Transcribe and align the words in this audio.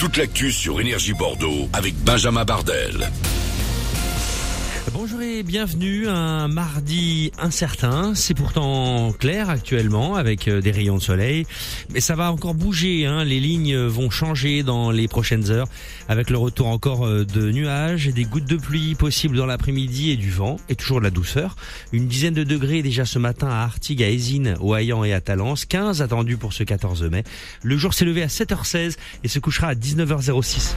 Toute 0.00 0.16
l'actu 0.16 0.50
sur 0.50 0.80
Énergie 0.80 1.12
Bordeaux 1.12 1.68
avec 1.74 1.94
Benjamin 1.94 2.46
Bardel. 2.46 3.10
Bonjour 5.02 5.22
et 5.22 5.42
bienvenue. 5.42 6.08
Un 6.08 6.46
mardi 6.48 7.32
incertain. 7.38 8.14
C'est 8.14 8.34
pourtant 8.34 9.12
clair 9.12 9.48
actuellement 9.48 10.16
avec 10.16 10.46
euh, 10.46 10.60
des 10.60 10.72
rayons 10.72 10.98
de 10.98 11.02
soleil. 11.02 11.46
Mais 11.94 12.00
ça 12.00 12.16
va 12.16 12.30
encore 12.30 12.52
bouger. 12.52 13.06
Hein. 13.06 13.24
Les 13.24 13.40
lignes 13.40 13.78
vont 13.78 14.10
changer 14.10 14.62
dans 14.62 14.90
les 14.90 15.08
prochaines 15.08 15.50
heures 15.50 15.68
avec 16.10 16.28
le 16.28 16.36
retour 16.36 16.66
encore 16.66 17.06
euh, 17.06 17.24
de 17.24 17.50
nuages 17.50 18.08
et 18.08 18.12
des 18.12 18.24
gouttes 18.24 18.44
de 18.44 18.58
pluie 18.58 18.94
possibles 18.94 19.38
dans 19.38 19.46
l'après-midi 19.46 20.10
et 20.10 20.16
du 20.16 20.30
vent 20.30 20.58
et 20.68 20.74
toujours 20.74 20.98
de 20.98 21.04
la 21.04 21.10
douceur. 21.10 21.56
Une 21.92 22.06
dizaine 22.06 22.34
de 22.34 22.44
degrés 22.44 22.82
déjà 22.82 23.06
ce 23.06 23.18
matin 23.18 23.48
à 23.48 23.62
Artigues, 23.62 24.02
àÉsine, 24.02 24.56
au 24.60 24.74
Hayan 24.74 25.02
et 25.02 25.14
à 25.14 25.22
Talence. 25.22 25.64
15 25.64 26.02
attendus 26.02 26.36
pour 26.36 26.52
ce 26.52 26.62
14 26.62 27.04
mai. 27.04 27.24
Le 27.62 27.78
jour 27.78 27.94
s'est 27.94 28.04
levé 28.04 28.22
à 28.22 28.26
7h16 28.26 28.98
et 29.24 29.28
se 29.28 29.38
couchera 29.38 29.68
à 29.68 29.74
19h06. 29.74 30.74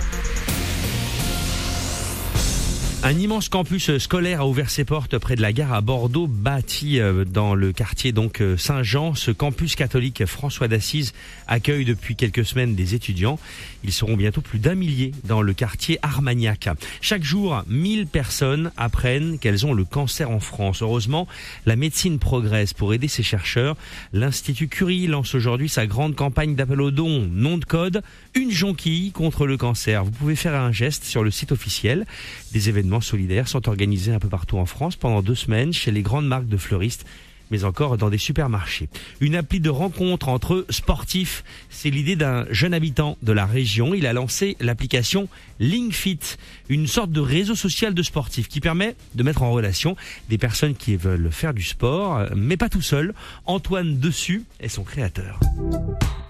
Un 3.06 3.20
immense 3.20 3.50
campus 3.50 3.98
scolaire 3.98 4.40
a 4.40 4.48
ouvert 4.48 4.70
ses 4.70 4.86
portes 4.86 5.18
près 5.18 5.36
de 5.36 5.42
la 5.42 5.52
gare 5.52 5.74
à 5.74 5.82
Bordeaux, 5.82 6.26
bâti 6.26 7.02
euh, 7.02 7.26
dans 7.26 7.54
le 7.54 7.74
quartier 7.74 8.14
donc 8.14 8.40
euh, 8.40 8.56
Saint-Jean. 8.56 9.14
Ce 9.14 9.30
campus 9.30 9.76
catholique 9.76 10.26
François 10.26 10.70
d'Assise 10.70 11.12
accueille 11.46 11.84
depuis 11.84 12.16
quelques 12.16 12.46
semaines 12.46 12.76
des 12.76 12.96
étudiants. 12.96 13.40
Ils 13.84 13.92
seront 13.92 14.16
bientôt 14.16 14.40
plus 14.40 14.60
d'un 14.60 14.76
millier 14.76 15.12
dans 15.26 15.42
le 15.42 15.54
quartier 15.54 16.00
Armagnac. 16.02 16.70
Chaque 17.02 17.26
jour, 17.26 17.62
1000 17.68 18.08
personnes 18.08 18.72
apprennent 18.78 19.38
qu'elles 19.38 19.66
ont 19.66 19.74
le 19.74 19.84
cancer 19.84 20.32
en 20.32 20.40
France. 20.40 20.82
Heureusement, 20.82 21.28
la 21.66 21.76
médecine 21.76 22.20
progresse 22.20 22.74
pour 22.74 22.94
aider 22.94 23.10
ces 23.10 23.22
chercheurs. 23.22 23.76
L'Institut 24.14 24.70
Curie 24.70 25.08
lance 25.08 25.36
aujourd'hui 25.36 25.68
sa 25.68 25.88
grande 25.88 26.16
campagne 26.16 26.56
d'appel 26.56 26.80
aux 26.80 26.92
dons. 26.92 27.28
Nom 27.30 27.58
de 27.58 27.66
code, 27.66 28.02
une 28.34 28.52
jonquille 28.52 29.12
contre 29.12 29.46
le 29.46 29.58
cancer. 29.58 30.06
Vous 30.06 30.12
pouvez 30.12 30.38
faire 30.38 30.56
un 30.56 30.72
geste 30.72 31.04
sur 31.04 31.22
le 31.22 31.32
site 31.32 31.52
officiel. 31.52 32.06
Des 32.54 32.70
événements 32.70 32.93
solidaires 33.02 33.48
sont 33.48 33.68
organisés 33.68 34.14
un 34.14 34.20
peu 34.20 34.30
partout 34.30 34.58
en 34.58 34.66
France 34.66 34.96
pendant 34.96 35.22
deux 35.22 35.36
semaines 35.36 35.74
chez 35.74 35.92
les 35.92 36.02
grandes 36.02 36.28
marques 36.28 36.48
de 36.48 36.58
fleuristes 36.58 37.06
mais 37.54 37.66
encore 37.66 37.98
dans 37.98 38.10
des 38.10 38.18
supermarchés. 38.18 38.90
Une 39.22 39.36
appli 39.36 39.60
de 39.60 39.70
rencontre 39.70 40.28
entre 40.28 40.66
sportifs, 40.70 41.44
c'est 41.70 41.92
l'idée 41.92 42.16
d'un 42.16 42.46
jeune 42.50 42.74
habitant 42.74 43.16
de 43.22 43.32
la 43.32 43.46
région. 43.46 43.94
Il 43.94 44.08
a 44.08 44.14
lancé 44.14 44.58
l'application 44.60 45.30
LinkFit, 45.60 46.38
une 46.70 46.88
sorte 46.88 47.12
de 47.12 47.22
réseau 47.22 47.54
social 47.54 47.94
de 47.94 48.02
sportifs 48.02 48.48
qui 48.48 48.60
permet 48.60 48.96
de 49.14 49.22
mettre 49.22 49.44
en 49.44 49.52
relation 49.52 49.96
des 50.30 50.40
personnes 50.40 50.74
qui 50.74 50.96
veulent 50.96 51.32
faire 51.32 51.54
du 51.54 51.62
sport, 51.62 52.26
mais 52.36 52.58
pas 52.58 52.70
tout 52.70 52.82
seul. 52.82 53.14
Antoine 53.46 54.00
Dessus 54.00 54.44
est 54.60 54.70
son 54.70 54.84
créateur 54.84 55.40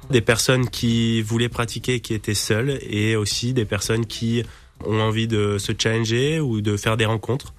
des 0.09 0.21
personnes 0.21 0.69
qui 0.69 1.21
voulaient 1.21 1.49
pratiquer, 1.49 1.99
qui 1.99 2.13
étaient 2.13 2.35
seules, 2.35 2.77
et 2.81 3.15
aussi 3.15 3.53
des 3.53 3.65
personnes 3.65 4.05
qui 4.05 4.43
ont 4.85 4.99
envie 4.99 5.27
de 5.27 5.57
se 5.57 5.71
challenger 5.77 6.39
ou 6.39 6.61
de 6.61 6.77
faire 6.77 6.97
des 6.97 7.05
rencontres. 7.05 7.53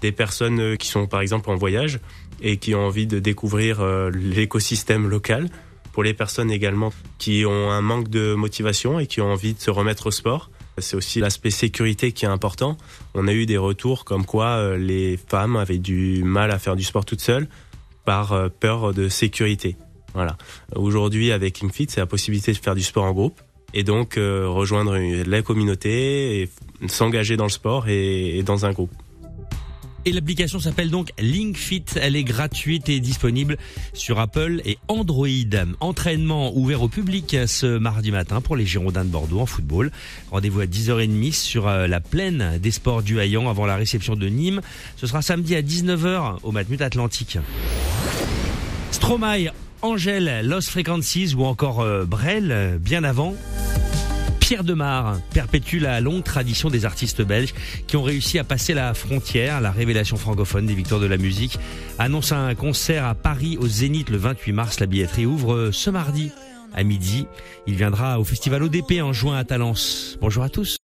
Des 0.00 0.12
personnes 0.12 0.76
qui 0.76 0.88
sont 0.88 1.06
par 1.06 1.20
exemple 1.20 1.50
en 1.50 1.56
voyage 1.56 2.00
et 2.42 2.56
qui 2.58 2.74
ont 2.74 2.86
envie 2.86 3.06
de 3.06 3.18
découvrir 3.18 3.80
euh, 3.80 4.10
l'écosystème 4.10 5.08
local. 5.08 5.48
Pour 5.92 6.02
les 6.02 6.12
personnes 6.12 6.50
également 6.50 6.92
qui 7.16 7.44
ont 7.46 7.70
un 7.70 7.80
manque 7.80 8.08
de 8.08 8.34
motivation 8.34 8.98
et 9.00 9.06
qui 9.06 9.22
ont 9.22 9.32
envie 9.32 9.54
de 9.54 9.60
se 9.60 9.70
remettre 9.70 10.08
au 10.08 10.10
sport. 10.10 10.50
C'est 10.76 10.94
aussi 10.94 11.20
l'aspect 11.20 11.50
sécurité 11.50 12.12
qui 12.12 12.26
est 12.26 12.28
important. 12.28 12.76
On 13.14 13.28
a 13.28 13.32
eu 13.32 13.46
des 13.46 13.56
retours 13.56 14.04
comme 14.04 14.26
quoi 14.26 14.48
euh, 14.48 14.76
les 14.76 15.16
femmes 15.16 15.56
avaient 15.56 15.78
du 15.78 16.22
mal 16.22 16.50
à 16.50 16.58
faire 16.58 16.76
du 16.76 16.84
sport 16.84 17.06
toutes 17.06 17.22
seules 17.22 17.48
par 18.04 18.32
euh, 18.32 18.48
peur 18.48 18.92
de 18.92 19.08
sécurité. 19.08 19.76
Voilà. 20.12 20.36
Aujourd'hui, 20.74 21.32
avec 21.32 21.62
Infit, 21.64 21.86
c'est 21.88 22.00
la 22.00 22.06
possibilité 22.06 22.52
de 22.52 22.58
faire 22.58 22.74
du 22.74 22.82
sport 22.82 23.04
en 23.04 23.12
groupe 23.12 23.40
et 23.76 23.84
donc 23.84 24.14
rejoindre 24.16 24.96
la 24.98 25.42
communauté 25.42 26.40
et 26.40 26.48
s'engager 26.88 27.36
dans 27.36 27.44
le 27.44 27.50
sport 27.50 27.88
et 27.88 28.42
dans 28.44 28.66
un 28.66 28.72
groupe. 28.72 28.90
Et 30.06 30.12
l'application 30.12 30.60
s'appelle 30.60 30.88
donc 30.88 31.10
LinkFit. 31.18 31.84
Elle 32.00 32.14
est 32.14 32.22
gratuite 32.22 32.88
et 32.88 33.00
disponible 33.00 33.56
sur 33.92 34.20
Apple 34.20 34.62
et 34.64 34.78
Android. 34.86 35.26
Entraînement 35.80 36.56
ouvert 36.56 36.82
au 36.82 36.88
public 36.88 37.36
ce 37.48 37.78
mardi 37.78 38.12
matin 38.12 38.40
pour 38.40 38.54
les 38.54 38.64
Girondins 38.64 39.04
de 39.04 39.10
Bordeaux 39.10 39.40
en 39.40 39.46
football. 39.46 39.90
Rendez-vous 40.30 40.60
à 40.60 40.66
10h30 40.66 41.32
sur 41.32 41.66
euh, 41.66 41.88
la 41.88 41.98
plaine 41.98 42.60
des 42.62 42.70
sports 42.70 43.02
du 43.02 43.18
Hayan 43.18 43.50
avant 43.50 43.66
la 43.66 43.74
réception 43.74 44.14
de 44.14 44.28
Nîmes. 44.28 44.60
Ce 44.96 45.08
sera 45.08 45.22
samedi 45.22 45.56
à 45.56 45.62
19h 45.62 46.38
au 46.44 46.52
Matmut 46.52 46.80
Atlantique. 46.82 47.38
Stromae, 48.92 49.50
Angèle, 49.82 50.46
Lost 50.46 50.68
Frequencies 50.68 51.34
ou 51.34 51.44
encore 51.44 51.80
euh, 51.80 52.04
Brel, 52.04 52.78
bien 52.80 53.02
avant. 53.02 53.34
Pierre 54.46 54.62
Demar 54.62 55.18
perpétue 55.34 55.80
la 55.80 56.00
longue 56.00 56.22
tradition 56.22 56.70
des 56.70 56.84
artistes 56.84 57.20
belges 57.20 57.52
qui 57.88 57.96
ont 57.96 58.04
réussi 58.04 58.38
à 58.38 58.44
passer 58.44 58.74
la 58.74 58.94
frontière. 58.94 59.60
La 59.60 59.72
révélation 59.72 60.16
francophone 60.16 60.66
des 60.66 60.74
victoires 60.76 61.00
de 61.00 61.06
la 61.06 61.16
musique 61.16 61.58
annonce 61.98 62.30
un 62.30 62.54
concert 62.54 63.06
à 63.06 63.16
Paris 63.16 63.58
au 63.60 63.66
Zénith 63.66 64.08
le 64.08 64.18
28 64.18 64.52
mars. 64.52 64.78
La 64.78 64.86
billetterie 64.86 65.26
ouvre 65.26 65.72
ce 65.72 65.90
mardi 65.90 66.30
à 66.72 66.84
midi. 66.84 67.26
Il 67.66 67.74
viendra 67.74 68.20
au 68.20 68.24
festival 68.24 68.62
ODP 68.62 69.02
en 69.02 69.12
juin 69.12 69.36
à 69.36 69.42
Talence. 69.42 70.16
Bonjour 70.20 70.44
à 70.44 70.48
tous. 70.48 70.76